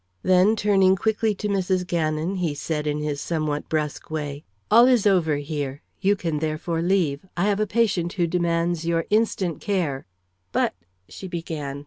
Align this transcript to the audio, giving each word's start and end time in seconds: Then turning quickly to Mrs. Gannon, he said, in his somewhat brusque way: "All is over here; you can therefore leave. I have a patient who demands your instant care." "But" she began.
Then 0.23 0.55
turning 0.55 0.95
quickly 0.95 1.35
to 1.35 1.47
Mrs. 1.47 1.85
Gannon, 1.85 2.37
he 2.37 2.55
said, 2.55 2.87
in 2.87 3.01
his 3.03 3.21
somewhat 3.21 3.69
brusque 3.69 4.09
way: 4.09 4.43
"All 4.71 4.87
is 4.87 5.05
over 5.05 5.35
here; 5.37 5.83
you 5.99 6.15
can 6.15 6.39
therefore 6.39 6.81
leave. 6.81 7.23
I 7.37 7.43
have 7.43 7.59
a 7.59 7.67
patient 7.67 8.13
who 8.13 8.25
demands 8.25 8.83
your 8.83 9.05
instant 9.11 9.61
care." 9.61 10.07
"But" 10.51 10.73
she 11.07 11.27
began. 11.27 11.79